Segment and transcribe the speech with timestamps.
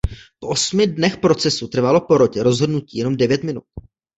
[0.43, 3.63] Po osmi dnech procesu trvalo porotě rozhodnutí jenom devět minut.